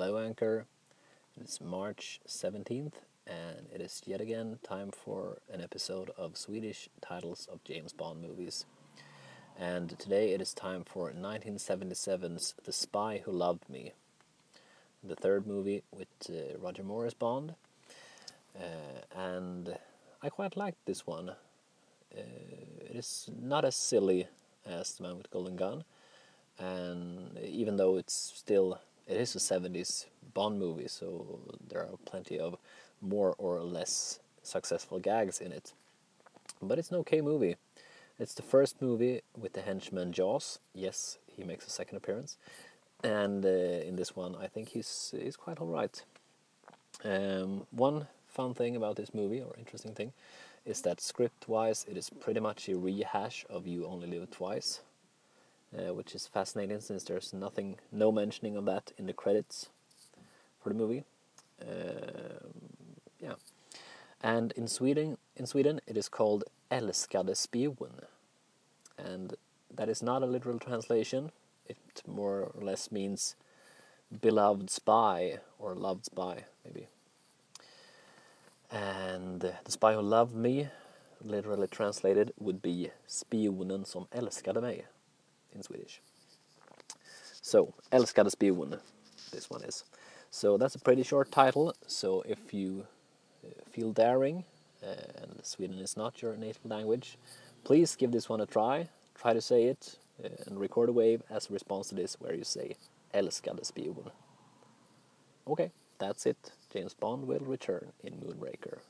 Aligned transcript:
Hello, 0.00 0.16
Anchor. 0.16 0.66
It's 1.40 1.60
March 1.60 2.20
17th, 2.24 2.92
and 3.26 3.66
it 3.74 3.80
is 3.80 4.00
yet 4.06 4.20
again 4.20 4.60
time 4.62 4.92
for 4.92 5.38
an 5.52 5.60
episode 5.60 6.12
of 6.16 6.36
Swedish 6.36 6.88
titles 7.00 7.48
of 7.50 7.64
James 7.64 7.92
Bond 7.92 8.22
movies. 8.22 8.64
And 9.58 9.98
today 9.98 10.34
it 10.34 10.40
is 10.40 10.54
time 10.54 10.84
for 10.84 11.10
1977's 11.10 12.54
The 12.62 12.72
Spy 12.72 13.22
Who 13.24 13.32
Loved 13.32 13.68
Me, 13.68 13.90
the 15.02 15.16
third 15.16 15.48
movie 15.48 15.82
with 15.90 16.06
uh, 16.30 16.56
Roger 16.60 16.84
Moore 16.84 17.10
Bond. 17.18 17.56
Uh, 18.56 19.18
and 19.18 19.78
I 20.22 20.28
quite 20.28 20.56
liked 20.56 20.86
this 20.86 21.08
one. 21.08 21.30
Uh, 22.16 22.20
it 22.88 22.94
is 22.94 23.28
not 23.36 23.64
as 23.64 23.74
silly 23.74 24.28
as 24.64 24.92
The 24.92 25.02
Man 25.02 25.16
with 25.16 25.24
the 25.24 25.30
Golden 25.30 25.56
Gun, 25.56 25.82
and 26.56 27.36
even 27.38 27.78
though 27.78 27.96
it's 27.96 28.14
still 28.14 28.78
it 29.08 29.16
is 29.16 29.34
a 29.34 29.38
70s 29.38 30.06
Bond 30.34 30.58
movie, 30.58 30.88
so 30.88 31.40
there 31.68 31.80
are 31.80 31.96
plenty 32.04 32.38
of 32.38 32.58
more 33.00 33.34
or 33.38 33.60
less 33.60 34.20
successful 34.42 34.98
gags 34.98 35.40
in 35.40 35.50
it. 35.52 35.72
But 36.62 36.78
it's 36.78 36.90
an 36.90 36.98
okay 36.98 37.20
movie. 37.20 37.56
It's 38.18 38.34
the 38.34 38.42
first 38.42 38.82
movie 38.82 39.22
with 39.36 39.54
the 39.54 39.62
henchman 39.62 40.12
Jaws. 40.12 40.58
Yes, 40.74 41.18
he 41.26 41.44
makes 41.44 41.66
a 41.66 41.70
second 41.70 41.96
appearance, 41.96 42.36
and 43.02 43.44
uh, 43.44 43.48
in 43.48 43.96
this 43.96 44.14
one, 44.14 44.36
I 44.36 44.46
think 44.46 44.70
he's 44.70 45.14
he's 45.18 45.36
quite 45.36 45.58
all 45.58 45.68
right. 45.68 46.02
Um, 47.04 47.66
one 47.70 48.08
fun 48.26 48.54
thing 48.54 48.76
about 48.76 48.96
this 48.96 49.14
movie, 49.14 49.40
or 49.40 49.54
interesting 49.56 49.94
thing, 49.94 50.12
is 50.66 50.82
that 50.82 51.00
script-wise, 51.00 51.86
it 51.88 51.96
is 51.96 52.10
pretty 52.10 52.40
much 52.40 52.68
a 52.68 52.76
rehash 52.76 53.46
of 53.48 53.66
You 53.66 53.86
Only 53.86 54.08
Live 54.08 54.30
Twice 54.30 54.80
uh, 55.76 55.92
which 55.92 56.14
is 56.14 56.26
fascinating 56.26 56.80
since 56.80 57.04
there's 57.04 57.32
nothing, 57.32 57.76
no 57.92 58.10
mentioning 58.10 58.56
of 58.56 58.64
that 58.64 58.92
in 58.96 59.06
the 59.06 59.12
credits 59.12 59.68
for 60.62 60.68
the 60.70 60.74
movie. 60.74 61.04
Uh, 61.60 62.46
yeah, 63.20 63.34
and 64.22 64.52
in 64.52 64.68
Sweden, 64.68 65.18
in 65.36 65.46
Sweden, 65.46 65.80
it 65.86 65.96
is 65.96 66.08
called 66.08 66.44
"Älskade 66.70 67.36
spion," 67.36 68.06
and 68.96 69.34
that 69.74 69.88
is 69.88 70.02
not 70.02 70.22
a 70.22 70.26
literal 70.26 70.58
translation. 70.58 71.32
It 71.66 72.02
more 72.06 72.50
or 72.54 72.64
less 72.64 72.90
means 72.90 73.36
beloved 74.20 74.70
spy 74.70 75.38
or 75.58 75.74
loved 75.74 76.06
spy, 76.06 76.44
maybe. 76.64 76.86
And 78.70 79.40
the 79.40 79.70
spy 79.70 79.94
who 79.94 80.00
loved 80.00 80.34
me, 80.34 80.68
literally 81.22 81.66
translated, 81.68 82.32
would 82.38 82.62
be 82.62 82.90
spionen 83.06 83.84
som 83.84 84.06
älskade 84.10 84.60
mig 84.60 84.86
in 85.54 85.62
Swedish. 85.62 86.00
So, 87.42 87.74
Älskade 87.92 88.30
spion, 88.30 88.78
this 89.32 89.48
one 89.48 89.64
is. 89.64 89.84
So 90.30 90.58
that's 90.58 90.74
a 90.74 90.78
pretty 90.78 91.02
short 91.02 91.30
title, 91.32 91.74
so 91.86 92.22
if 92.28 92.52
you 92.52 92.86
uh, 93.44 93.48
feel 93.70 93.92
daring, 93.92 94.44
uh, 94.82 95.22
and 95.22 95.40
Sweden 95.42 95.78
is 95.78 95.96
not 95.96 96.20
your 96.20 96.36
native 96.36 96.64
language, 96.64 97.16
please 97.64 97.96
give 97.96 98.12
this 98.12 98.28
one 98.28 98.40
a 98.40 98.46
try. 98.46 98.88
Try 99.14 99.32
to 99.32 99.40
say 99.40 99.64
it, 99.64 99.96
uh, 100.22 100.28
and 100.46 100.60
record 100.60 100.90
a 100.90 100.92
wave 100.92 101.22
as 101.30 101.48
a 101.48 101.52
response 101.52 101.88
to 101.88 101.94
this 101.94 102.16
where 102.20 102.34
you 102.34 102.44
say 102.44 102.76
Älskade 103.14 103.64
spion. 103.64 104.10
Okay, 105.46 105.70
that's 105.98 106.26
it. 106.26 106.52
James 106.70 106.92
Bond 106.92 107.26
will 107.26 107.40
return 107.40 107.92
in 108.04 108.14
Moonraker. 108.14 108.80